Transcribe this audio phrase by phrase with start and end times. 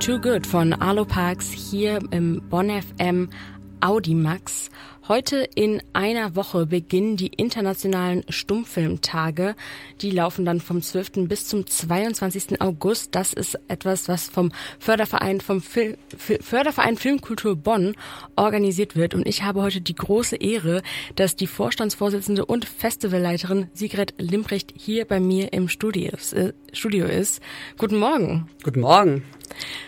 [0.00, 3.28] Too Good von Arlo Parks hier im Bonn FM
[3.80, 4.70] Audimax.
[5.08, 9.56] Heute in einer Woche beginnen die internationalen Stummfilmtage.
[10.00, 11.28] Die laufen dann vom 12.
[11.28, 12.62] bis zum 22.
[12.62, 13.14] August.
[13.14, 17.94] Das ist etwas, was vom Förderverein, vom Fil Förderverein Filmkultur Bonn
[18.36, 19.14] organisiert wird.
[19.14, 20.82] Und ich habe heute die große Ehre,
[21.14, 27.42] dass die Vorstandsvorsitzende und Festivalleiterin Sigrid Limprecht hier bei mir im äh, Studio ist.
[27.76, 28.48] Guten Morgen.
[28.62, 29.24] Guten Morgen.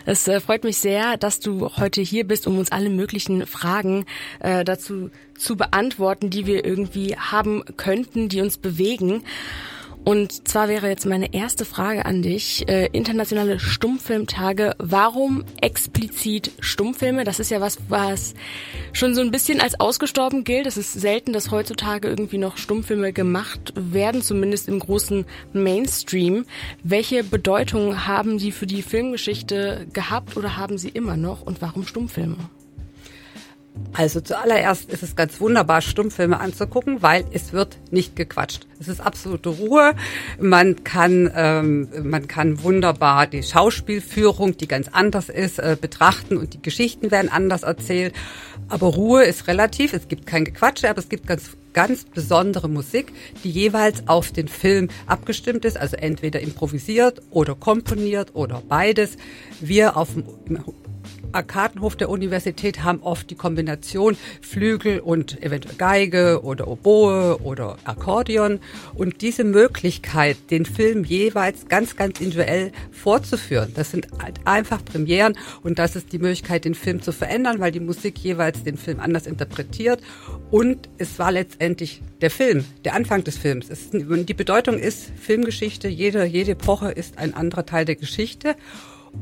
[0.04, 4.04] Es äh, freut mich sehr, dass du heute hier bist, um uns alle möglichen Fragen
[4.40, 9.24] äh, dazu zu beantworten, die wir irgendwie haben könnten, die uns bewegen.
[10.04, 12.68] Und zwar wäre jetzt meine erste Frage an dich.
[12.68, 14.74] Äh, internationale Stummfilmtage.
[14.78, 17.22] Warum explizit Stummfilme?
[17.22, 18.34] Das ist ja was, was
[18.92, 20.66] schon so ein bisschen als ausgestorben gilt.
[20.66, 26.46] Es ist selten, dass heutzutage irgendwie noch Stummfilme gemacht werden, zumindest im großen Mainstream.
[26.82, 31.42] Welche Bedeutung haben sie für die Filmgeschichte gehabt oder haben sie immer noch?
[31.42, 32.36] Und warum Stummfilme?
[33.94, 38.66] Also zuallererst ist es ganz wunderbar, Stummfilme anzugucken, weil es wird nicht gequatscht.
[38.80, 39.92] Es ist absolute Ruhe.
[40.40, 46.54] Man kann, ähm, man kann wunderbar die Schauspielführung, die ganz anders ist, äh, betrachten und
[46.54, 48.14] die Geschichten werden anders erzählt.
[48.68, 49.92] Aber Ruhe ist relativ.
[49.92, 53.12] Es gibt kein Gequatsche, aber es gibt ganz ganz besondere Musik,
[53.44, 59.16] die jeweils auf den Film abgestimmt ist, also entweder improvisiert oder komponiert oder beides.
[59.60, 60.24] Wir auf dem
[61.32, 68.60] Arkadenhof der Universität haben oft die Kombination Flügel und eventuell Geige oder Oboe oder Akkordeon.
[68.94, 75.36] Und diese Möglichkeit, den Film jeweils ganz, ganz individuell vorzuführen, das sind halt einfach Premieren
[75.62, 79.00] und das ist die Möglichkeit, den Film zu verändern, weil die Musik jeweils den Film
[79.00, 80.00] anders interpretiert.
[80.50, 83.70] Und es war letztendlich der Film, der Anfang des Films.
[83.70, 88.56] Es, die Bedeutung ist Filmgeschichte, jede, jede Epoche ist ein anderer Teil der Geschichte.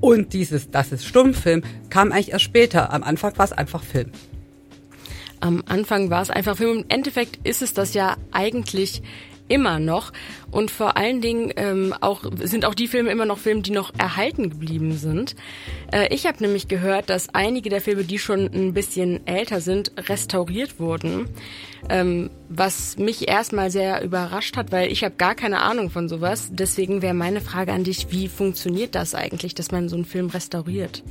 [0.00, 2.92] Und dieses, das ist Stummfilm, kam eigentlich erst später.
[2.92, 4.10] Am Anfang war es einfach Film.
[5.40, 6.80] Am Anfang war es einfach Film.
[6.80, 9.02] Im Endeffekt ist es das ja eigentlich
[9.50, 10.12] immer noch.
[10.50, 13.92] Und vor allen Dingen ähm, auch sind auch die Filme immer noch Filme, die noch
[13.98, 15.36] erhalten geblieben sind.
[15.92, 19.92] Äh, ich habe nämlich gehört, dass einige der Filme, die schon ein bisschen älter sind,
[20.08, 21.28] restauriert wurden.
[21.88, 26.48] Ähm, was mich erstmal sehr überrascht hat, weil ich habe gar keine Ahnung von sowas.
[26.52, 30.28] Deswegen wäre meine Frage an dich, wie funktioniert das eigentlich, dass man so einen Film
[30.28, 31.02] restauriert?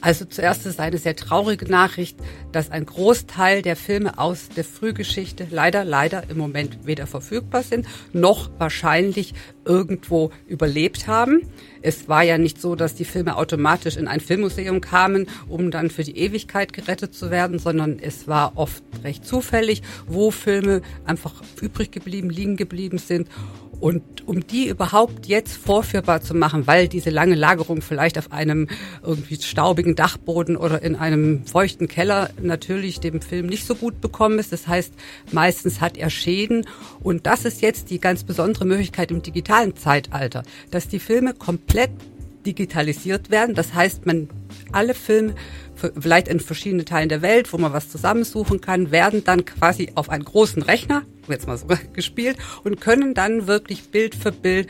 [0.00, 2.18] Also zuerst ist eine sehr traurige Nachricht,
[2.52, 7.86] dass ein Großteil der Filme aus der Frühgeschichte leider, leider im Moment weder verfügbar sind,
[8.12, 9.34] noch wahrscheinlich
[9.64, 11.42] irgendwo überlebt haben.
[11.82, 15.90] Es war ja nicht so, dass die Filme automatisch in ein Filmmuseum kamen, um dann
[15.90, 21.34] für die Ewigkeit gerettet zu werden, sondern es war oft recht zufällig, wo Filme einfach
[21.60, 23.28] übrig geblieben, liegen geblieben sind.
[23.80, 28.68] Und um die überhaupt jetzt vorführbar zu machen, weil diese lange Lagerung vielleicht auf einem
[29.04, 34.38] irgendwie staubigen Dachboden oder in einem feuchten Keller natürlich dem Film nicht so gut bekommen
[34.38, 34.52] ist.
[34.52, 34.92] Das heißt,
[35.32, 36.66] meistens hat er Schäden.
[37.00, 41.90] Und das ist jetzt die ganz besondere Möglichkeit im digitalen Zeitalter, dass die Filme komplett
[42.46, 43.54] digitalisiert werden.
[43.54, 44.28] Das heißt, man
[44.72, 45.34] alle Filme
[45.98, 50.08] vielleicht in verschiedenen Teilen der Welt, wo man was zusammensuchen kann, werden dann quasi auf
[50.08, 54.68] einen großen Rechner, jetzt mal so gespielt, und können dann wirklich Bild für Bild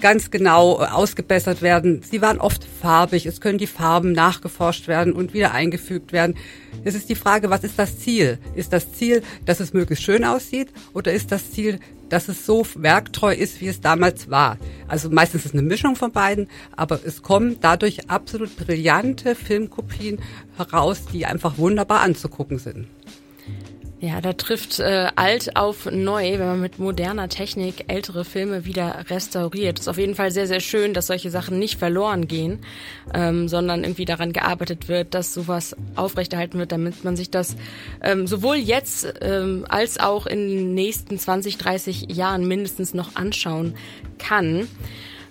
[0.00, 2.02] ganz genau äh, ausgebessert werden.
[2.02, 6.36] Sie waren oft farbig, es können die Farben nachgeforscht werden und wieder eingefügt werden.
[6.84, 8.38] Es ist die Frage, was ist das Ziel?
[8.54, 12.66] Ist das Ziel, dass es möglichst schön aussieht oder ist das Ziel, dass es so
[12.74, 14.56] werktreu ist, wie es damals war?
[14.86, 20.20] Also meistens ist es eine Mischung von beiden, aber es kommen dadurch absolut brillante Filmkopien
[20.56, 22.86] heraus, die einfach wunderbar anzugucken sind.
[24.00, 29.06] Ja, da trifft äh, alt auf neu, wenn man mit moderner Technik ältere Filme wieder
[29.10, 29.80] restauriert.
[29.80, 32.60] Ist auf jeden Fall sehr, sehr schön, dass solche Sachen nicht verloren gehen,
[33.12, 37.56] ähm, sondern irgendwie daran gearbeitet wird, dass sowas aufrechterhalten wird, damit man sich das
[38.00, 43.74] ähm, sowohl jetzt ähm, als auch in den nächsten 20, 30 Jahren mindestens noch anschauen
[44.18, 44.68] kann.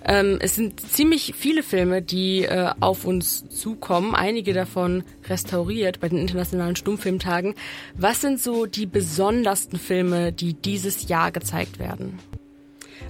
[0.07, 6.07] Ähm, es sind ziemlich viele Filme, die äh, auf uns zukommen, einige davon restauriert bei
[6.07, 7.55] den internationalen Stummfilmtagen.
[7.93, 12.19] Was sind so die besondersten Filme, die dieses Jahr gezeigt werden?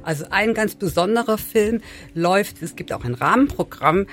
[0.01, 1.81] Also ein ganz besonderer Film
[2.13, 4.07] läuft, es gibt auch ein Rahmenprogramm,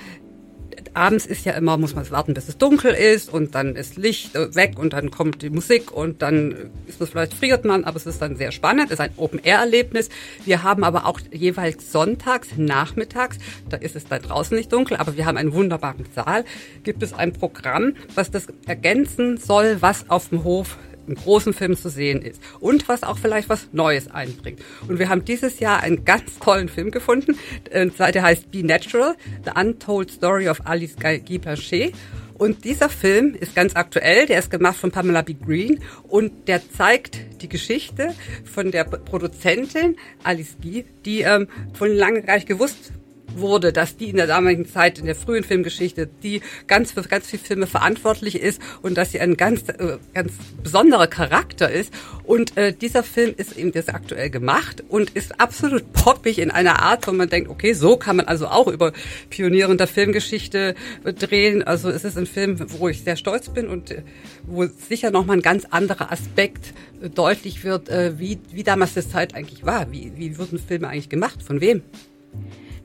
[0.95, 4.35] abends ist ja immer, muss man warten, bis es dunkel ist und dann ist Licht
[4.35, 7.97] äh, weg und dann kommt die Musik und dann ist es vielleicht friert man, aber
[7.97, 10.09] es ist dann sehr spannend, es ist ein Open-Air-Erlebnis.
[10.45, 13.39] Wir haben aber auch jeweils sonntags, nachmittags,
[13.69, 16.45] da ist es da draußen nicht dunkel, aber wir haben einen wunderbaren Saal,
[16.83, 21.77] gibt es ein Programm, was das ergänzen soll, was auf dem Hof in großen Filmen
[21.77, 24.61] zu sehen ist und was auch vielleicht was Neues einbringt.
[24.89, 27.39] Und wir haben dieses Jahr einen ganz tollen Film gefunden,
[27.73, 29.15] der heißt Be Natural,
[29.45, 31.95] The Untold Story of Alice Guy Blanchet.
[32.37, 35.35] Und dieser Film ist ganz aktuell, der ist gemacht von Pamela B.
[35.35, 35.79] Green
[36.09, 38.13] und der zeigt die Geschichte
[38.45, 42.93] von der Produzentin Alice Guy, die ähm, von lange gar nicht gewusst
[43.39, 47.27] wurde, dass die in der damaligen Zeit, in der frühen Filmgeschichte, die ganz für ganz
[47.27, 50.33] viele Filme verantwortlich ist und dass sie ein ganz, äh, ganz
[50.63, 51.93] besonderer Charakter ist.
[52.25, 56.83] Und äh, dieser Film ist eben das aktuell gemacht und ist absolut poppig in einer
[56.83, 58.93] Art, wo man denkt, okay, so kann man also auch über
[59.31, 61.63] Pioniere der Filmgeschichte drehen.
[61.63, 64.03] Also es ist ein Film, wo ich sehr stolz bin und äh,
[64.47, 69.11] wo sicher nochmal ein ganz anderer Aspekt äh, deutlich wird, äh, wie, wie damals das
[69.11, 69.91] Zeit eigentlich war.
[69.93, 71.43] Wie, wie wurden Filme eigentlich gemacht?
[71.43, 71.83] Von wem?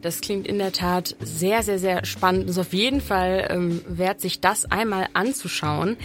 [0.01, 2.46] Das klingt in der Tat sehr, sehr, sehr spannend.
[2.46, 5.98] Es ist auf jeden Fall ähm, wert, sich das einmal anzuschauen.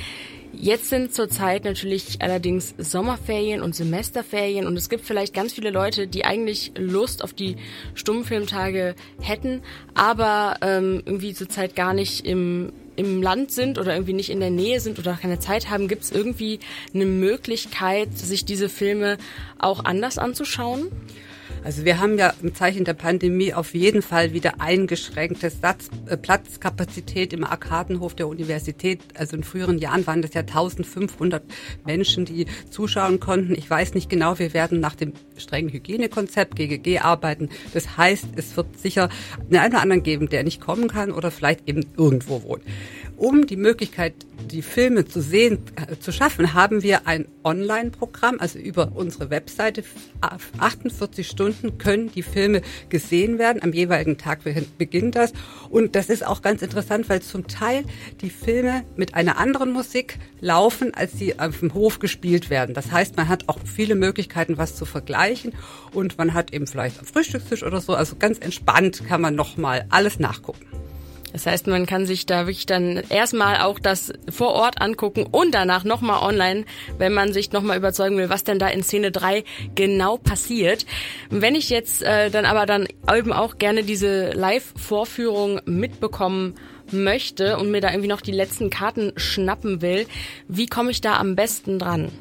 [0.53, 6.07] Jetzt sind zurzeit natürlich allerdings Sommerferien und Semesterferien und es gibt vielleicht ganz viele Leute,
[6.07, 7.57] die eigentlich Lust auf die
[7.95, 9.63] Stummfilmtage hätten,
[9.95, 14.51] aber ähm, irgendwie zurzeit gar nicht im im Land sind oder irgendwie nicht in der
[14.51, 16.61] Nähe sind oder keine Zeit haben, gibt es irgendwie
[16.95, 19.19] eine Möglichkeit, sich diese Filme
[19.59, 20.93] auch anders anzuschauen?
[21.65, 26.19] Also wir haben ja im Zeichen der Pandemie auf jeden Fall wieder eingeschränkte Satz, äh,
[26.19, 29.01] Platzkapazität im Arkadenhof der Universität.
[29.15, 31.43] Also in früheren Jahren waren das ja 1500
[31.87, 33.55] Menschen, die zuschauen konnten.
[33.55, 37.49] Ich weiß nicht genau, wir werden nach dem strengen Hygienekonzept GGG arbeiten.
[37.73, 39.09] Das heißt, es wird sicher
[39.51, 42.63] einen oder anderen geben, der nicht kommen kann oder vielleicht eben irgendwo wohnt.
[43.17, 44.15] Um die Möglichkeit,
[44.51, 49.85] die Filme zu sehen, äh, zu schaffen, haben wir ein Online-Programm, also über unsere Webseite.
[50.21, 53.63] 48 Stunden können die Filme gesehen werden.
[53.63, 54.41] Am jeweiligen Tag
[54.79, 55.33] beginnt das.
[55.71, 57.85] Und das ist auch ganz interessant, weil zum Teil
[58.21, 62.75] die Filme mit einer anderen Musik laufen, als sie auf dem Hof gespielt werden.
[62.75, 65.53] Das heißt, man hat auch viele Möglichkeiten, was zu vergleichen.
[65.93, 69.87] Und man hat eben vielleicht am Frühstückstisch oder so, also ganz entspannt kann man nochmal
[69.91, 70.67] alles nachgucken.
[71.35, 75.53] Das heißt, man kann sich da wirklich dann erstmal auch das vor Ort angucken und
[75.53, 76.65] danach nochmal online,
[76.97, 79.43] wenn man sich nochmal überzeugen will, was denn da in Szene 3
[79.75, 80.87] genau passiert.
[81.31, 86.55] Wenn ich jetzt äh, dann aber dann eben auch gerne diese Live-Vorführung mitbekommen
[86.93, 90.07] möchte und mir da irgendwie noch die letzten Karten schnappen will,
[90.47, 92.13] wie komme ich da am besten dran?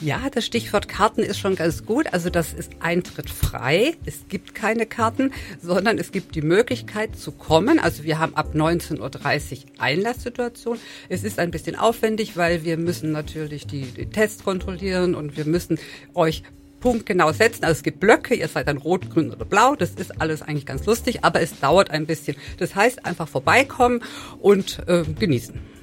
[0.00, 2.12] Ja, das Stichwort Karten ist schon ganz gut.
[2.12, 3.96] Also das ist Eintritt frei.
[4.06, 7.80] Es gibt keine Karten, sondern es gibt die Möglichkeit zu kommen.
[7.80, 10.78] Also wir haben ab 19.30 Uhr Einlasssituation.
[11.08, 15.46] Es ist ein bisschen aufwendig, weil wir müssen natürlich die, die Tests kontrollieren und wir
[15.46, 15.78] müssen
[16.14, 16.44] euch
[16.78, 17.64] punktgenau setzen.
[17.64, 19.74] Also es gibt Blöcke, ihr seid dann rot, grün oder blau.
[19.74, 22.36] Das ist alles eigentlich ganz lustig, aber es dauert ein bisschen.
[22.58, 24.04] Das heißt, einfach vorbeikommen
[24.38, 25.77] und äh, genießen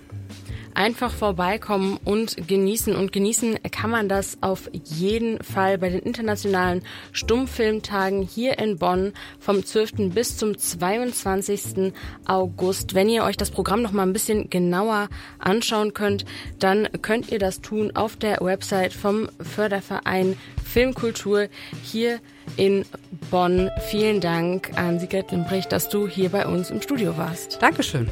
[0.75, 2.95] einfach vorbeikommen und genießen.
[2.95, 9.13] Und genießen kann man das auf jeden Fall bei den internationalen Stummfilmtagen hier in Bonn
[9.39, 10.13] vom 12.
[10.13, 11.94] bis zum 22.
[12.25, 12.94] August.
[12.94, 16.25] Wenn ihr euch das Programm noch mal ein bisschen genauer anschauen könnt,
[16.60, 21.48] dann könnt ihr das tun auf der Website vom Förderverein Filmkultur
[21.83, 22.19] hier
[22.57, 22.86] in
[23.31, 23.69] Bonn.
[23.89, 27.62] Vielen Dank an Sigrid Limbrich, dass du hier bei uns im Studio warst.
[27.62, 28.10] Dankeschön.